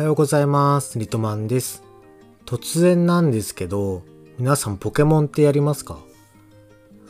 [0.00, 0.98] はようございます。
[0.98, 1.84] リトマンです。
[2.46, 4.02] 突然なんですけど、
[4.38, 5.98] 皆さんポケモンってやりますか？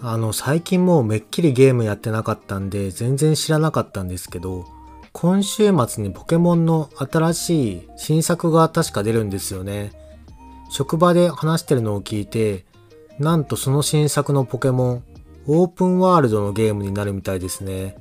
[0.03, 4.65] あの、最近もうめっきりゲームやってなかったんで、全然知らなかったんですけど、
[5.13, 9.93] 今週末にポケモンの新しい新作が確か出るんですよね。
[10.69, 12.66] 職場で話してるのを聞いて、
[13.21, 15.05] なんとその新作のポケモン、
[15.47, 17.95] オープンワールドのゲームになるみたいですね。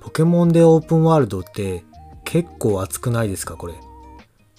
[0.00, 1.82] ポケモンでオープンワールドって
[2.24, 3.74] 結構熱くないですかこれ？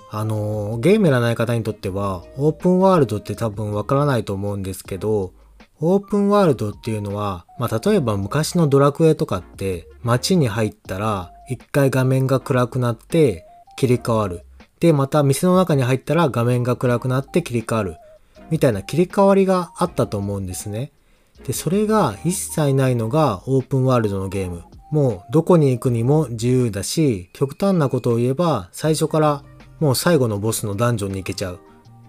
[0.09, 5.33] あの、ゲームやらない方にとっては、オープンワールドって多分わからないと思うんですけど、
[5.79, 14.41] オープンワールドっていうのは、まあ、例えば昔のドラクエとかって、街に入ったら、一回画面が暗くなって切り替わる。
[14.79, 17.97] で、また店の中に入ったら画面が暗くなって切り替わる。
[18.49, 20.91] みたいな切り替わりがあったと思うんですね。
[21.45, 24.63] で、それが一切ないのがオープンワールドのゲーム。
[24.89, 29.43] もうどこに行くにも自由だし、極端なことを言えば最初から
[29.79, 31.59] もう最後のボスのダンジョンに行けちゃう。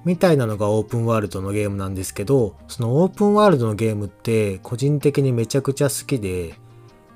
[0.04, 6.54] みたいなのがオープンワールドのゲームなんですけど、そのオープンワールドのゲームって個人的にめちゃくちゃ好きで、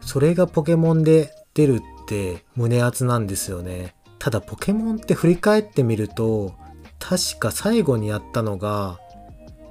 [0.00, 3.94] それがポケモンで出るって胸熱なんですよね。
[4.18, 6.54] ただポケモンって振り返ってみると、
[6.98, 8.98] 確か最後にやったのが、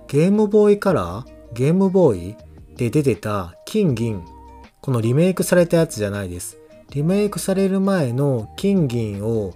[0.07, 1.25] ゲームボーイカラー？
[1.53, 2.35] ゲームボーイ
[2.75, 4.23] で出てた金銀。
[4.81, 6.57] このリメイクされたやつじゃないです。
[6.89, 9.53] リメイクされる前の金銀を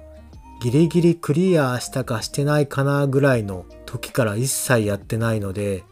[0.66, 5.84] ギリギリクリアしたかしてないかなぐらいの時から一切やってないので、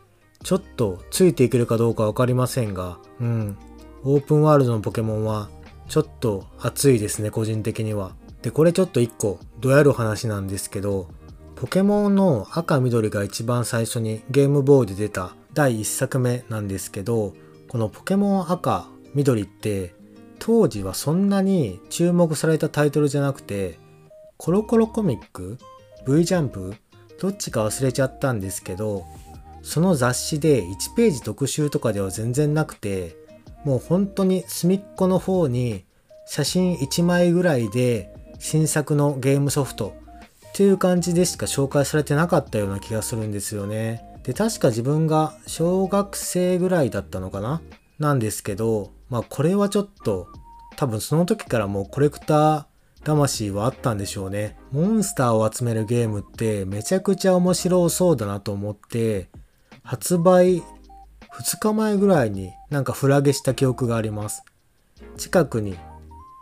[0.44, 3.58] ちょっとついていけるかどうかわかりませんが、うん。
[4.04, 5.52] オープンワールドのポケモンは
[5.88, 8.16] ちょっと熱いですね、個人的には。
[8.42, 11.08] で、これちょっと一個どやる話なんですけど、
[11.56, 17.36] ポケモンの赤緑が一番最初にゲームボーイで出た第1作目なんですけど、
[17.68, 19.94] このポケモン赤緑って
[20.40, 23.83] 当時はそんなに注目されたタイトルじゃなくて、
[24.44, 25.58] コロコロコミック
[26.06, 26.76] ?V ジャンプ
[27.18, 29.06] どっちか忘れちゃったんですけど、
[29.62, 33.16] その雑誌で1ページ特集とかでは全然なくて、
[33.64, 35.86] もう本当に隅っこの方に
[36.26, 39.96] 写真1枚ぐらいで新作のゲームソフト
[40.50, 44.04] っていう感じでしか紹介されてなかったような気がするんですよね。
[44.24, 47.62] で、確か自分が小学生ぐらいだったのかな
[47.98, 50.28] なんですけど、まあこれはちょっと
[50.76, 52.73] 多分その時からもうコレクター
[53.04, 54.58] 魂はあったんでしょうね。
[54.72, 59.30] モンスターを集めるゲームってめちゃくちゃ面白そうだなと思って、
[59.84, 60.64] 発売
[61.34, 64.44] 2日前ぐらいになんかフラゲした記憶があります。
[65.18, 65.78] 近くに、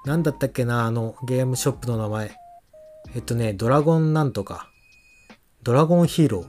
[0.05, 2.31] なんだったっけな、あのゲームショップの名前。
[3.15, 4.69] えっとね、ドラゴンなんとか。
[5.63, 6.47] ドラゴンヒーロー。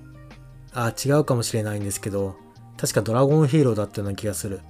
[0.75, 2.37] あ、違うかもしれないんですけど、
[2.77, 4.61] 確かドラゴンヒーローだったような気がする。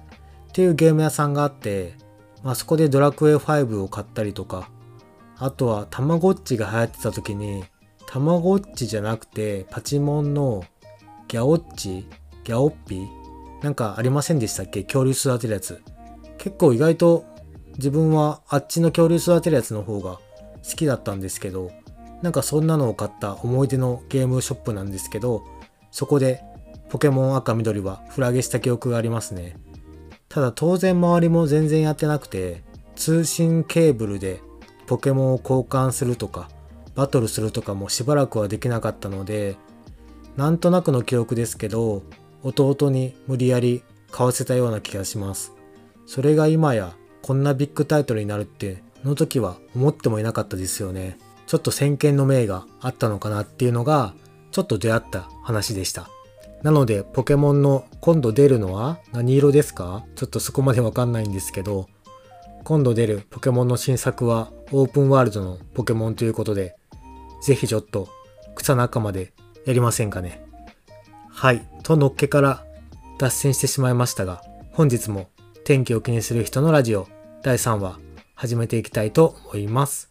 [0.49, 1.95] っていうゲーム屋さんがあって、
[2.43, 4.69] まあそこでドラクエ5を買ったりとか、
[5.37, 7.65] あとはたまごっちが流行ってた時に、
[8.07, 10.63] たまごっちじゃなくてパチモンの
[11.27, 12.05] ギャオッチ
[12.43, 13.07] ギャオッピ
[13.61, 14.83] なんかありませんでしたっけ？
[14.83, 15.81] 恐竜育てるやつ。
[16.37, 17.25] 結構意外と
[17.77, 20.19] 自分はあっちの恐竜育てるやつの方が
[20.63, 21.71] 好きだったんですけど、
[22.21, 25.43] なんかそんなのを買った思い出のゲームショップなんですけど、
[25.91, 26.41] そこで
[26.89, 29.57] ポケモン赤緑はフラゲした記憶がありますね。
[30.29, 32.63] ただ当然周りも全然やってなくて、
[32.95, 34.41] 通信ケーブルで
[34.93, 36.51] ポケモンを交換するとか、
[36.93, 39.55] バトルするとかもしばらくはできなかったので、
[40.37, 42.03] なんとなくの記憶ですけど、
[42.43, 43.81] 弟に無理やり
[44.11, 45.51] 買わせたような気がします。
[46.05, 51.17] それが今やこんなビッグタイトルになるって、の時は思ってもいなかったですよね。
[51.47, 54.13] ちょっと先見の明があったのかなっていうのが、
[54.51, 56.07] ちょっと出会った話でした。
[56.61, 60.05] なので、ポケモンの今度出るのは何色ですか？
[60.15, 61.87] ちょっとそこまでわかんないんですけど、
[62.63, 66.75] 今度出るポケモンの新作はオープンワールドのポケモンということで、
[67.41, 68.07] ぜひちょっと
[68.55, 69.33] 草仲間で
[69.65, 70.45] やりませんかね。
[71.29, 71.67] はい。
[71.83, 72.63] とのっけから
[73.17, 75.27] 脱線してしまいましたが、本日も
[75.65, 77.07] 天気を気にする人のラジオ
[77.41, 77.99] 第3話
[78.33, 80.09] 始めていきたいと思います。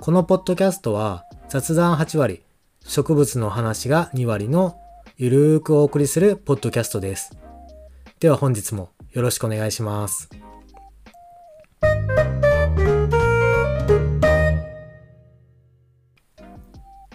[0.00, 2.42] このポッドキャストは雑談8割、
[2.84, 4.76] 植物の話が2割の
[5.16, 7.36] ゆるーくお送りするポッドキャストです。
[8.18, 10.28] では本日もよろしくお願いします。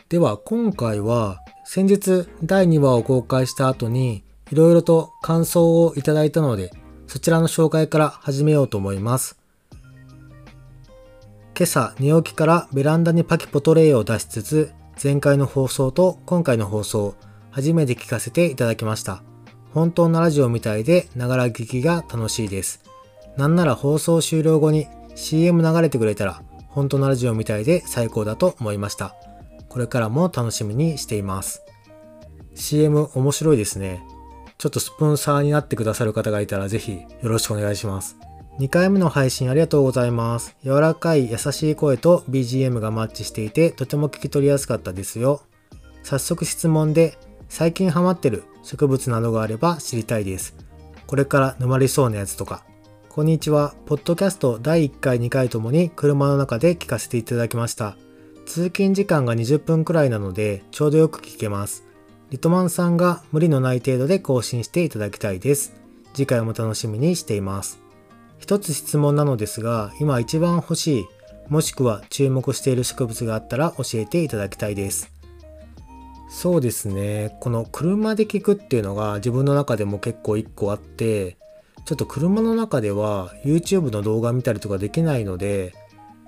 [0.09, 6.71] では今回は先日第2話を公開した後にいろいろと感想をいただいたので
[7.07, 9.37] そちらの紹介から始めようと思います。
[11.57, 14.71] 今朝寝起きからベランダにパキポトレイを出しつつ
[15.03, 17.15] 前回の放送と今回の放送
[17.51, 19.23] 初めて聞かせていただきました。
[19.73, 22.81] 本当のラジオみたいでながら聞きが楽しいです。
[23.35, 29.15] なんなら放送終了後に CM 流れてくれたら本当のラジオみたいで最高だと思いました。
[29.77, 31.61] これからも楽しみにしています。
[32.55, 34.03] CM 面白いですね。
[34.57, 38.17] ちょっとスポンサーになってくださる方がいたらぜひよろしくお願いします。
[38.57, 40.57] 2回目の配信ありがとうございます。
[40.63, 45.43] 柔らかい優しい声と BGM がマッチしていてとても聞き取りやすかったですよ。
[46.01, 50.55] 早速質問で最近ハマってる植物などがあれば知りたいです。
[51.05, 52.65] これから沼りそうなやつとか。
[53.09, 53.75] こんにちは。
[53.85, 57.95] ポッドキャスト第1回2回ともに車の中で聞かせていただきました。
[58.47, 61.83] 通勤時間が20分くらいなのでちょうどよく聞けます。
[62.29, 65.73] リトマンさんが無理のない程度で更新していただきたいです。
[66.13, 67.79] 次回も楽しみにしています。
[68.39, 71.05] 一つ質問なのですが、今一番欲しい、
[71.49, 75.11] もしくは注目している植物があったら教えていただきたいです。
[76.29, 77.37] そうですね。
[77.41, 81.37] この車で聞くっていうのが自分の中でも結構一個あって、
[81.85, 85.73] ちょっと車の中では YouTube の動画見たりとかできないので、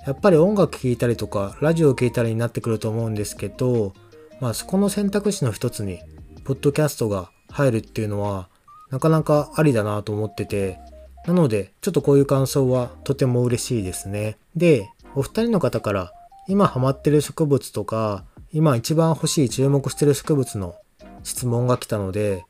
[0.06, 3.94] やっぱり音楽聴いたりとか、ラジオ聴いたりになってくると思うんですけど、
[4.40, 6.00] まあそこの選択肢の一つに、
[6.46, 8.50] ポッドキャストが入るっていうのは、
[8.90, 10.80] なかなかありだなと思ってて、
[11.28, 14.38] なので、ちょっとこういう感想はとても嬉しいですね。
[14.56, 16.14] で、お二人の方から
[16.48, 20.76] 今ハマってる植物とか、今一番欲しい注目してる植物の
[21.24, 22.46] 質問が来たので、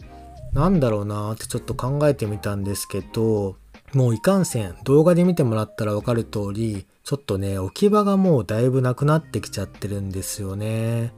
[0.54, 3.58] なんだろうなーってちょっと考えてみたんですけど、
[3.94, 11.12] もういかんせん動画で見てもらったらわかる通り、ちょっとね、置き場がもうだいぶなくなってきちゃってるんですよね。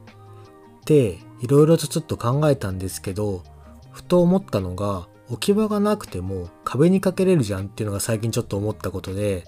[0.86, 3.42] で、いろいろとちょっと考えたんですけど、
[3.90, 9.44] ふと思ったのが、置き場がなくても壁にかけれるじゃんっていうのが最近ちょっと思ったことで、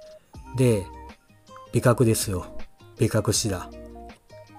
[0.55, 0.87] で、
[1.73, 2.45] 美覚ですよ。
[2.99, 3.71] 美覚師だ。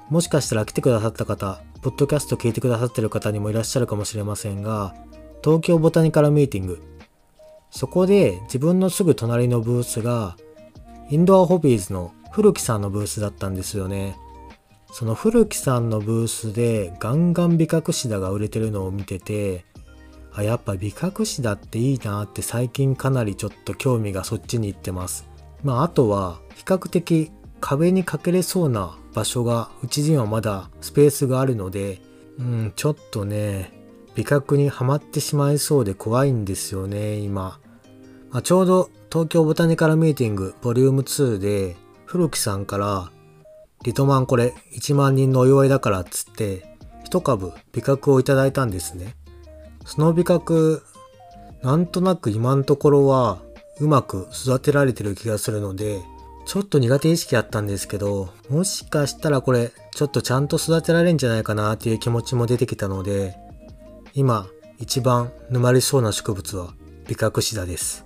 [0.09, 4.95] もしかしたら来てくださった方、ポッドキャスト聞いてくださってる方にもいらっしゃるかもしれませんが、
[5.43, 6.81] 東京ボタニカルミーティング。
[7.69, 10.35] そこで自分のすぐ隣のブースが、
[11.09, 14.17] インドアホビーズの古木さんのブースだったんですよね。
[14.91, 19.65] その古木さんのブースでガンガン美覚師だが売れてるのを見てて、
[20.33, 25.27] あ、やっぱ美覚師だっていいなって最近かなりちょっと興味がそっちに行ってます。
[25.63, 27.31] まああとは比較的
[27.61, 32.01] 壁にかけれそうな場所がうちにはまだスペースがあるので、
[32.39, 33.71] うん、ちょっとね、
[34.15, 37.59] 美覚にはまってしまいそうで怖いんですよね、今。
[38.35, 43.09] まあ、ちょうど東京ボタニカルミーティングボリューム2で古木さんから
[43.85, 46.65] リトマンこれ1万人のお祝いだからっつって
[47.05, 49.15] 一株美覚をいただいたんですね。
[49.85, 50.83] その美覚、
[51.63, 53.41] なんとなく今のところは
[53.79, 56.01] うまく育てられてる気がするので、
[56.45, 63.37] ちょっと苦手意識あったんですけど、もしかしたらこれ、ちょっとちゃんと育てられるんじゃないかなっていう気持ちも出てきたので、
[64.13, 64.47] 今、
[64.77, 66.73] 一番沼りそうな植物は
[67.07, 68.04] ビカクシダです。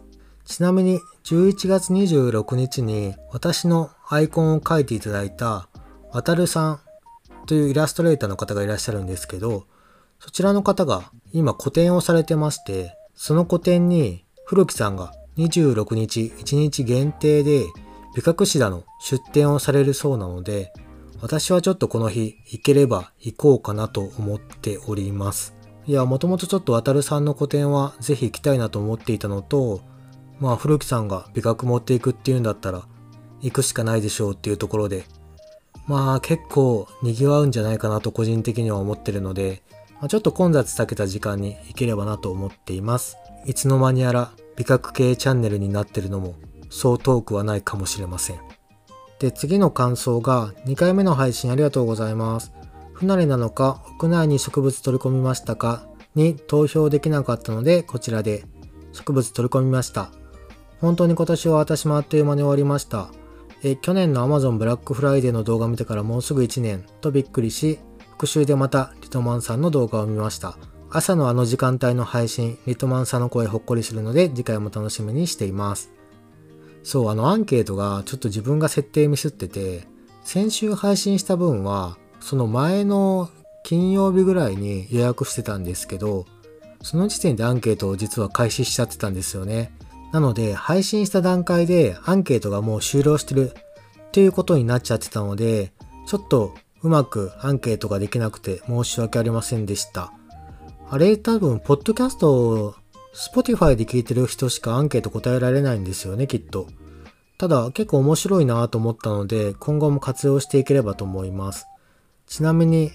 [0.49, 5.69] ちなみに、11月26日に私のアイコンを描いていただいた、
[6.11, 6.79] わたるさん
[7.45, 9.67] というイラストレーターの方がいらっしゃるんですけど、
[10.19, 17.65] そちらの方が今個展をされてまして、その個展に古木さんが26日1日限定で
[18.15, 20.73] 美覚シダの出展をされるそうなので、
[21.21, 25.53] 私はちょっとこの日行ければ行こうかなと思っております。
[25.85, 29.81] いや、もともとちょっと渡るさんの個展はぜひ行きたいなと思っていたのと、
[30.39, 32.83] まあ古木さんが美覚持っていくっていうんだったら
[33.41, 35.05] 行くしかないでしょうっていうところで、
[35.87, 39.63] まあ結構賑わうんじゃないかなと個人的には思ってるので、
[39.99, 43.17] まあ、ちょっと混雑避けた時間に行ければなと思っています。
[43.45, 46.35] いつの間にやら美覚系チャンネルになってるのも
[46.69, 48.39] そう遠くはないかもしれません。
[49.19, 52.53] で、次の感想が2回目の配信ありがとうございます。
[52.93, 58.43] 不慣れなのか屋内に植物取り込みましたかに投票できなかったのでこちらで
[58.91, 60.11] 植物取り込みました。
[60.79, 63.09] 本当に今年は私もあっという間に終わりました。
[63.63, 67.79] え去年の Amazon ブラックフライデーの動画見てからもうすぐ1年とびっくりし
[68.11, 70.57] 復習でまたリトマンさんの動画を見ました。
[70.91, 75.91] 朝のあの時間帯の配信、リトマンさんの声ほっこりするので次回も楽しみにしています。
[76.83, 79.87] そう、あのアンケートがちょっと自分が設定ミスってて、
[80.23, 83.29] 先週配信した分は、その前の
[83.63, 86.25] 金曜日ぐらいに予約してたんですけど、
[86.81, 89.71] その時点でアンケートを実は開始しちゃってたんですよね。
[90.11, 95.71] なので、配信した段階でアンケートがもう終了してるっていうことになっちゃってたので、
[96.07, 100.11] ちょっとうまくアンケートができなくて申し訳ありませんでした。
[100.89, 102.75] あれ多分、ポッドキャストを
[103.13, 106.67] Spotify で聞いてる人しかアンケート答えられないんですよね、きっと。
[107.37, 111.67] ただ結構面白いなと思ったので今後も活用していければと思います。
[112.27, 112.91] ちなみに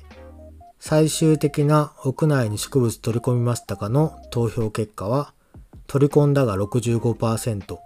[0.78, 5.32] 最終的な屋内に植物取り込みましたかの投票結果は
[5.86, 7.78] 取り込んだが65%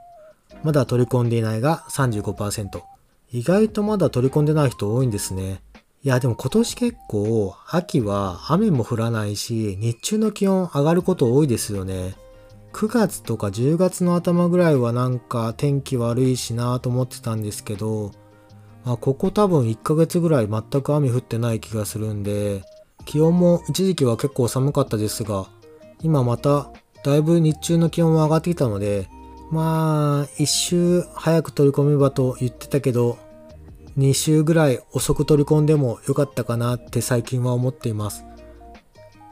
[0.64, 2.82] まだ取り込んでいないが35%
[3.30, 5.60] 意外とまだ取り込んでない人多いんですね。
[6.02, 12.16] いや、でも今年結構、秋は雨も降らないし、日中の気温上がること多いですよね。
[12.72, 18.12] 9月とか10月の頭ぐらいはなんか天気悪いしなと思ってたんですけど、
[18.84, 22.62] まあ、ここ多分1ヶ月ぐらい全く雨降ってない気がするんで、
[23.04, 25.48] 気温も一時期は結構寒かったですが、
[26.00, 26.70] 今また
[27.08, 29.08] だいぶ日中の気温も上がってきたので、
[29.50, 33.16] まあ、一周早く取り込めばと言ってたけど、
[33.96, 38.26] 2週ぐらい遅く取り込んでもよかったかなって最近は思っています。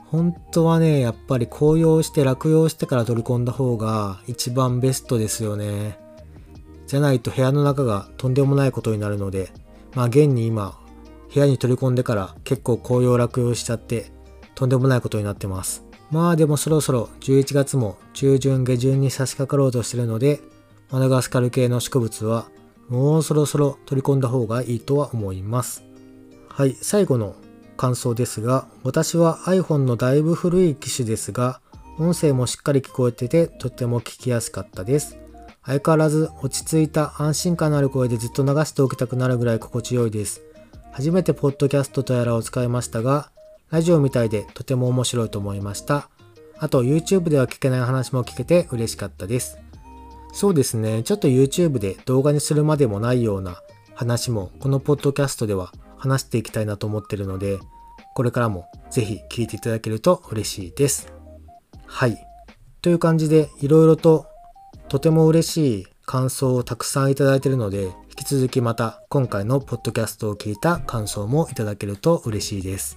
[0.07, 5.99] 本当はね、やっぱり紅葉して落葉してから取り込んだ方が一番ベストですよね。
[6.87, 9.53] じゃないと部屋の中がとんでもないことになるので、
[9.95, 10.79] まあ現に今、
[11.35, 14.11] 部屋に取り込んでから結構紅葉落葉しちゃって
[14.55, 15.86] とんでもないことになってます。
[16.11, 20.41] まあでもそろそろ11月も中旬下旬に差し掛かろうとしてるので、
[20.91, 22.47] マダガスカル系の植物は
[22.89, 25.85] もうそろそろ取り込んだ方がいいとは思います。
[26.49, 27.35] はい、最後の
[27.77, 31.61] 感想ですが、私は iPhone のだいぶ古い機種ですが、
[31.99, 35.19] 音声もしっかり聞こえててとっても聞きやすかったです。
[35.65, 40.43] 相変わらず落ち着いた安心感のある声でずっと流しておきたくなるぐらい心地よいです。
[40.93, 43.31] 初めてポッドキャストとやらを使いましたが、
[43.71, 46.09] ラジオみたいでとても面白いと思いました。
[46.59, 49.59] あと YouTube では聞けない話も聞けて嬉しかったです。
[50.33, 51.03] そうですね。
[51.03, 53.61] ちょっと YouTube で動画にするまでもないような
[53.95, 57.59] 話もこのポッドキャストでは話していきたいなと思ってるので、
[58.15, 61.13] これからもぜひ聞いていただけると嬉しいです。
[61.87, 62.19] はい。
[62.83, 64.27] という感じでいろいろと
[64.89, 72.97] とても嬉しい感想をたくさんいただいているので、引き続きまた今回のポッドキャストを聞いた感想もいただけると嬉しいです。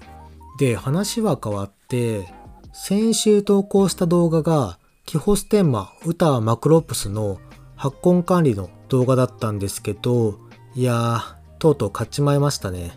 [0.60, 2.28] で、話は変わって、
[2.74, 7.40] 先週投稿した動画がキホステンマ歌マクロプスの
[7.78, 10.38] 発根管理の動画だったんですけど、
[10.76, 11.22] いやー、
[11.60, 12.92] とうとう買っちまいましたね。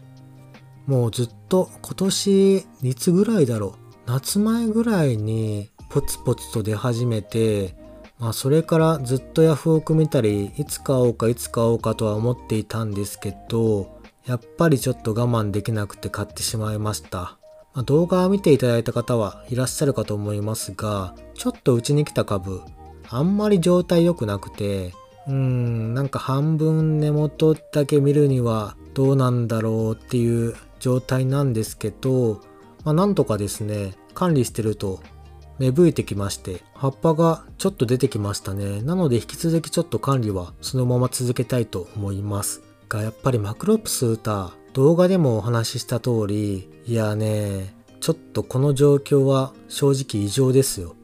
[0.86, 3.72] もうずっと今年いつぐらいだろう。
[4.06, 7.76] 夏前ぐらいにポツポツと出始めて、
[8.18, 17.38] まあそれからずっとヤフオク見たり、いつ買おうかいつ買おうかとは思っていたんですけど、やっぱりちょっと我慢できなくて買ってしまいました。
[17.74, 22.60] ま、動画を見ていただいた方はいらっしゃるかと思いますが、ちょっとうちに来た株、
[23.08, 24.92] あんまり状態良くなくて、
[25.26, 32.40] うーん、なんか半分根元だけ見るにはどうなんだろうっていう状態なんですけど、
[32.84, 35.00] まあ、なんとかですね、管理してると
[35.58, 38.82] 芽吹いてきまして、葉っぱがちょっと出てきましたね。
[38.82, 42.62] なので引き続きちょっと管理はそのまま続けたいと思います。
[42.88, 50.96] が、やっぱりマクロプス歌、動画でもお話しした通り、いやね、ちょっとこの状況は正直異常ですよ。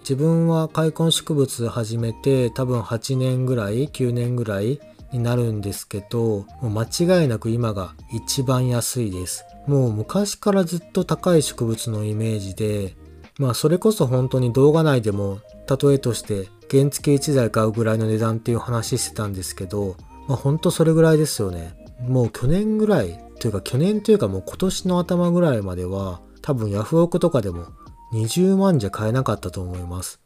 [0.00, 4.80] 自分は開墾植物始めて多分8年ぐらい、9年ぐらい
[5.12, 6.84] になるんですけど、もう間
[7.22, 9.44] 違いなく今が一番安いです。
[9.66, 12.96] もう昔からずっと高い植物のイメージで、
[13.38, 21.76] まあそれこそ本当に動画内でも例えとして原付1台買うぐらいの値段っていう話してたんですけど、まあ本当それぐらいですよね。
[22.00, 27.66] もう去年ぐらいというか去年というかもう今年の頭ぐらいまでは多分ヤフオクとかでも
[28.12, 30.20] 20万じゃ買えなかったと思います。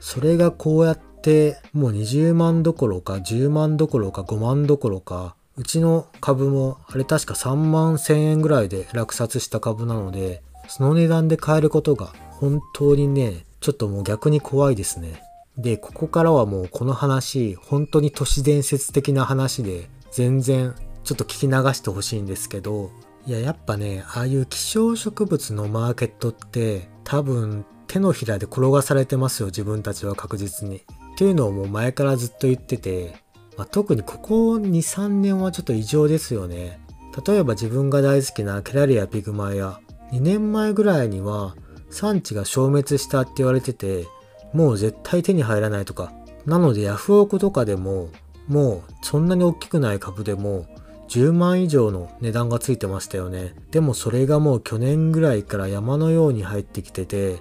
[0.00, 15.22] それがこうやってもう20万どころか10万どころか5万どころかうちの株もあれ確か3万1000円ぐらいで落札した株なのでその値段で買えることが本当にねちょっともう逆に怖いですね。
[15.58, 20.74] で、ここからはもうこの話、本当に都市伝説的な話で、全然
[21.06, 22.90] ちょっと聞き流してほしいんですけど、
[23.26, 30.78] いや、やっぱね、ああいう希少植物のマーケットって多分手のひらで転がされてますよ、自分たちは確実に。
[30.78, 30.82] っ
[31.16, 33.22] ていうのをもう前からずっと言ってて、
[33.56, 36.80] まあ、特にここ2、3年はちょっと異常ですよね。
[37.24, 39.78] 例えば自分が大好きなケラリアピグマや、
[40.10, 41.54] 2年前ぐらいには
[41.88, 44.08] 産地が消滅したって言われてて、
[44.52, 46.12] もう絶対手に入らないとか。
[46.46, 48.10] なのでヤフオクとかでも
[48.48, 50.66] もうそんなに大きくない株でも
[51.08, 53.54] 10万以上の値段がついてましたよね。
[53.70, 57.40] でもそれがもう去年ぐらいから山のように入ってきてて、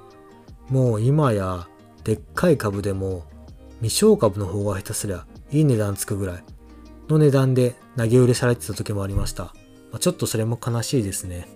[0.70, 1.68] もう今や
[2.04, 3.24] でっかい株でも
[3.82, 6.44] 未消株の方が下手すりゃいい値段つくぐらい
[7.08, 9.44] の値段で投げ売りされてた時もありました。
[9.44, 9.54] ま
[9.98, 11.48] あ、ちょっとそれも悲しいですね。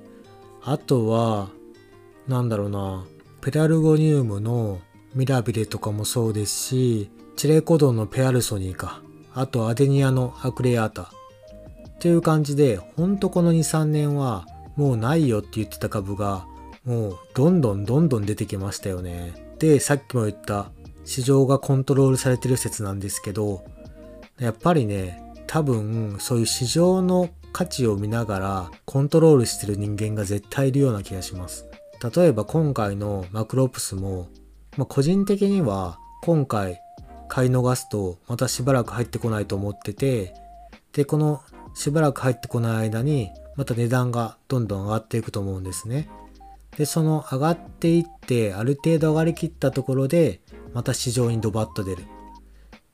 [0.63, 1.49] あとは、
[2.27, 3.05] なんだろうな、
[3.41, 4.79] ペラルゴニウムの
[5.15, 9.01] ミラビレとかもそうですし、チレコドンのペアルソニーか。
[9.33, 11.11] あとアデニアのアクレアータ。
[11.99, 16.45] っていう感じで、ほんとこの2、3年はもうないよって言ってた株が、
[16.85, 19.33] もうどんどんどんどん出てきましたよね。
[19.59, 20.71] で、さっきも言った
[21.03, 23.65] 市場がコントロールされてる説なんですけど、
[24.39, 31.65] やっぱりね、多分そういう市場の価値を見ながらコントロールしてる人間が絶対いるような気がします。
[32.15, 34.29] 例えば今回のマクロプスも、
[34.77, 36.79] まあ、個人的には今回
[37.27, 40.33] 買い逃すとまたしばらく入ってこないと思ってて、
[40.93, 41.41] で、この
[41.79, 46.09] しばらく入ってこない間にまた値段がどんどん上がっていくと思うんですね。
[46.77, 50.41] で、その上がっていってある程度上がりきったところで
[50.73, 52.01] また市場にドバッと出る。
[52.01, 52.05] っ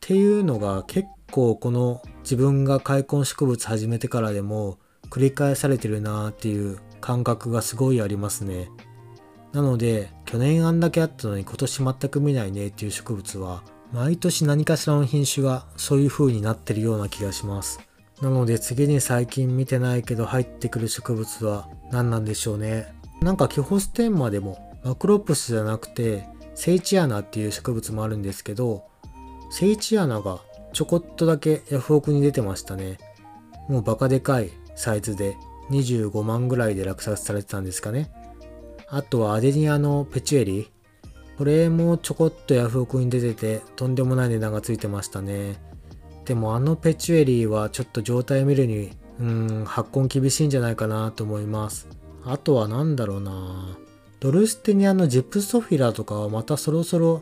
[0.01, 4.77] ていうのが結構この自分が開墾植物始めてからでも
[5.09, 8.69] 繰り返されてるなーっていう感覚がすごいありますね。
[9.51, 17.79] なので去年あんだけあったのに今年全く見ないねっていう植物は毎年何かしらの品種がそういう風になってるような気がします。
[18.21, 22.93] なので次に最近見てないけど入ってくる植物は何なんでしょうね。
[23.21, 28.85] なんかキホステンマでもマクロプスじゃなくてセイチアナっていう植物もあるんですけど
[29.49, 30.39] セイチアナが
[30.73, 32.97] ちょこっとだけヤフオクに出てましたね。
[33.67, 35.35] もうバカでかいサイズで
[35.71, 38.11] 25万ぐらいで落札されてたんですかね。
[38.87, 40.71] あとはアデニアのペチュエリ
[41.37, 45.55] これもちょこっとヤフオクに出ててとんでもない値段がついてましたね。
[46.25, 51.87] でもあのペチュエリーはちょっと状態を見るに、うん、発根厳しいんじゃないかなと思います。
[52.23, 53.77] あとは何だろうな
[54.19, 57.21] ドルステニアのジプソフィラとかはまたそろそろ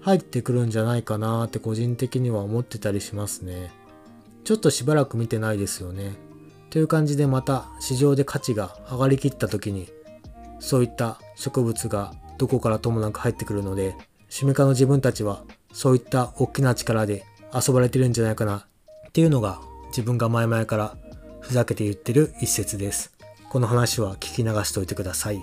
[0.00, 3.70] 入ってくるんじゃないかなって個人的には思ってたりしますね。
[4.44, 6.16] ちょっとしばらく見てないですよね。
[6.70, 9.88] という感じでまた市場で価値が上がりきった時に
[10.60, 13.96] そういった植物がどこからともなく入ってくるので
[14.30, 15.42] 趣味家の自分たちは
[15.72, 18.66] そういった大きな力で遊ばれてるんじゃないかな
[19.08, 20.96] っていうのが自分が前々から
[21.40, 23.12] ふざけて言ってる一節です。
[23.50, 25.40] この話は聞き流しておいてください。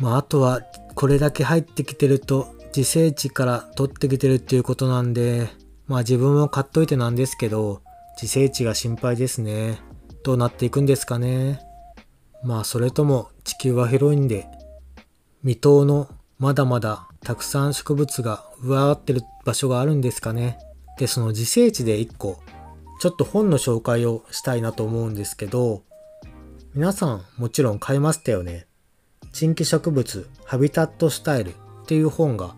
[0.00, 0.60] まああとは
[0.94, 5.48] これだけ入ってきてると自生地から取ってきてるっていうことなんで
[5.86, 7.82] まあ自分も買っといてなんですけど
[8.20, 9.80] 自生地が心配ですね。
[10.22, 11.60] どうなっていくんですかね。
[12.44, 14.46] まあそれとも地球は広いんで
[15.42, 16.08] 未踏の
[16.38, 20.58] まだまだたくさん植物が上回ってる場所があるんですかね。
[20.98, 22.38] で、その自生地で1個、
[23.00, 25.82] ちょっと本の紹介をしたいなと思うんですけど、
[26.74, 28.66] 皆さんもちろん買いましたよね。
[29.32, 31.54] 新規植物ハビタットスタイルっ
[31.86, 32.56] ていう本が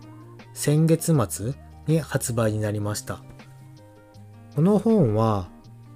[0.55, 1.53] 先月末
[1.87, 3.23] に発売になりました。
[4.57, 5.49] この本は、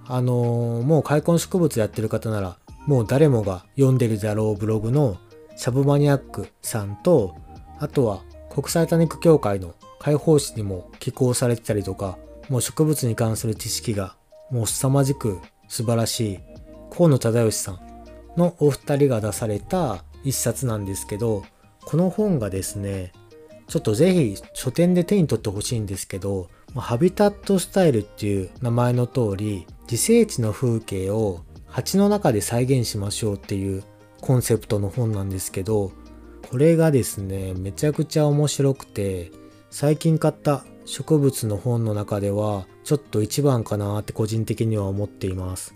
[0.06, 5.16] あのー、もう開墾植物やってる方なら、もう誰もが読んでるだろうブログの
[5.56, 7.34] シャブマニアックさんと、
[7.78, 14.16] あとは国際多肉協会の解放誌にも寄稿されてたりとか、もう植物に関する知識が
[14.50, 16.40] もう凄まじく素晴らしい
[16.90, 17.80] 河野忠義さん
[18.36, 21.44] のお二人が出された一冊なんですけど、
[21.84, 23.12] この本がですね、
[23.68, 33.84] ちょっとぜひ書店で手に取ってほしいんですけど、ハビタットスタイルっていう名前の通り、自生地の風景を鉢の中で再現しましょうっていう
[34.20, 35.92] コンセプトの本なんですけど、
[36.50, 39.30] これがですね、めちゃくちゃ面白くて、
[39.70, 45.74] 最近買った植物の本の中ではちょっと一番かなって個人的には思っています。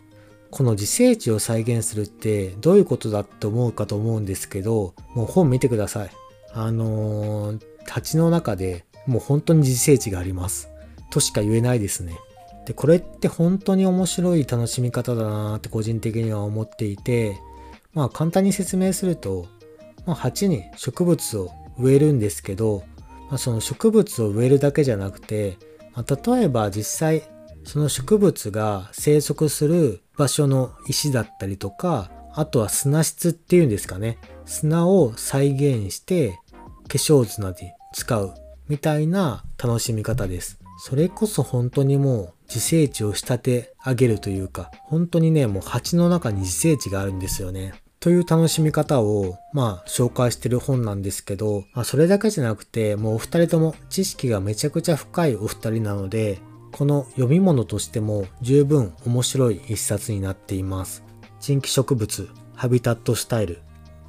[0.51, 6.11] この自生地を再現するってどういうことだって思うかと思うんですけど、もう本見てください。
[6.53, 10.71] あのー、鉢の中でもう本当に自生地があります。
[11.11, 12.19] としか言えないですね。
[12.67, 17.39] で、これって本当に面白い楽しみ方だなって個人的には思っていて、
[17.95, 19.47] まあ簡単に説明すると、
[20.07, 22.85] まあ、鉢に植物を植えるんですけど、
[23.29, 25.59] まあ、その植物を植えるだけじゃなくて、
[25.95, 27.23] まあ、例えば実際
[27.65, 34.19] その植物が生息する場所の石だったりとかあとは砂質っていうんですかね。
[34.47, 36.39] 砂を再現して
[36.89, 38.35] 化粧砂で使う
[38.69, 40.59] みたいな楽しみ方です。
[40.81, 47.75] それこそ本当にもう自生地を仕立て上げるというか本当にねもう鉢の中に自生地があるんですよね。
[48.01, 56.39] という楽しみ方を、まあ、紹介してる本なんですけど、まあ、それだけじゃなくて、もうお二人とも知識がめちゃくちゃ深いお二人なので、
[56.71, 61.03] この読み物としても十分面白い一冊になっています。
[61.41, 63.63] 新規植物、ハビタットスタイル。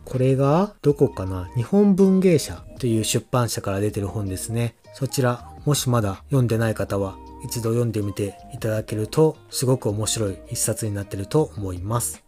[0.06, 1.50] これが、どこかな？
[1.56, 4.76] 日本文芸社という出版社から出てる本ですね。
[4.94, 12.24] そちら、もしまだ読んでない方は、一度読んでみていただけると、すごく面白い一冊になってると思います。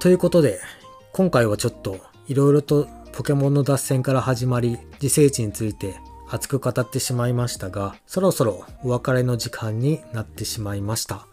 [0.00, 0.60] ということで、
[1.12, 5.96] 今回はちょっといろいろとポケモンの脱線から始まり、自生地について
[6.30, 11.26] 熱く語ってしまいましたが、そろそろお別れの時間になってしまいました。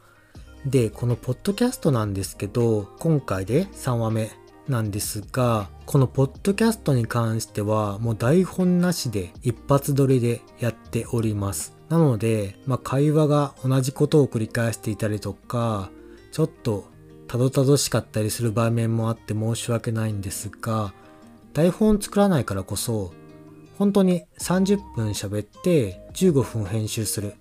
[0.65, 4.31] で、このポッドキャストなんですけど、今回で3話目
[4.67, 11.75] なんですが、このポッドキャストに関してはもう台本なしで一発撮りでやっております。
[11.87, 15.91] なので、まあ、会話が同じことを繰り返していたりとか、
[16.31, 16.94] ちょっと
[17.27, 20.93] たどたどしかったりする場面もあって申し訳ないんですが、
[21.53, 23.13] 台本作らないからこそ、
[23.77, 27.35] 本当に30分喋って15分編集する。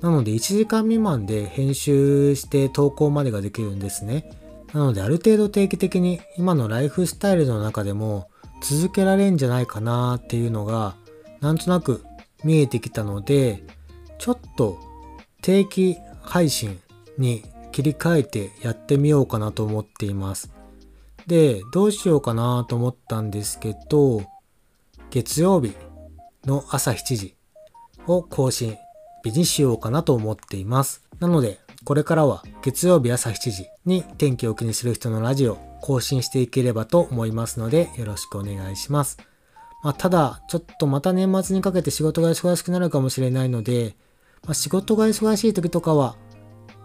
[0.00, 4.30] なので1時間未満で編集して投稿までができるんですね。
[4.72, 8.28] なのである程度定期的に今のライフスタイルの中でも
[8.62, 10.94] 続けられんじゃないかなっていうのが
[11.40, 12.04] なんとなく
[12.44, 13.64] 見えてきたので
[14.18, 14.78] ちょっと
[15.42, 16.78] 定期配信
[17.16, 17.44] に
[17.78, 20.50] 切り替えてやってみようかなと思っています。
[21.28, 24.22] で、どうしようかなと思ったんですけど、
[25.10, 25.76] 月曜日
[26.44, 27.36] の朝7時
[28.08, 28.76] を更新
[29.22, 31.04] 日にしようかなと思っています。
[31.20, 39.18] なので、これからは月曜日朝7時に天気を気にする人のラジオ更新していければと思いますのでよろしくお願いします。
[39.84, 43.94] まあ、ただ、ちょっとまた年末にかけて仕事が忙しくなるかもしれないので、
[44.42, 46.16] まあ、仕事が忙しい時とかは、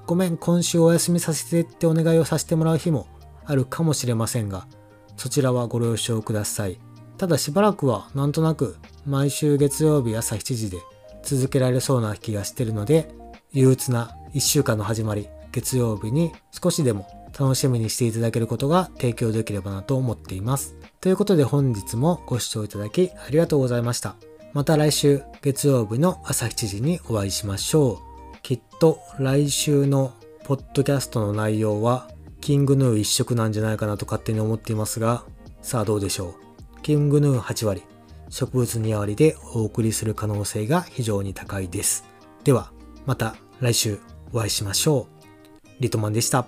[0.05, 3.07] ごめん、今週お休みさせてってお願いをさせてもらう日も
[3.45, 4.67] あるかもしれませんが、
[5.15, 6.79] そちらはご了承ください。
[7.17, 10.79] ただしばらくはなんとなく毎週月曜日朝7時で
[11.23, 13.13] 続けられそうな気がしてるので、
[13.53, 17.07] 憂鬱な1週間の始まり、月曜日に少しでも
[17.39, 20.75] 楽しみにしていただけることが提供できればなと思っています。
[20.99, 24.15] ということで本日もご視聴いただきありがとうございました。
[24.53, 28.12] また来週月曜日の朝7時にお会いしましょう。
[28.43, 32.09] きっと来週のポッドキャストの内容は
[32.41, 35.23] キングヌー一色なんじゃないかなと勝手に思っていますが、
[35.61, 36.35] さあどうでしょ
[36.77, 36.81] う。
[36.81, 37.83] キングヌー8割、
[38.27, 42.03] 植物2割でお送りする可能性が非常に高いです。
[42.43, 42.73] では、
[43.05, 43.99] また来週
[44.33, 45.67] お会いしましょう。
[45.79, 46.45] リトマンでした。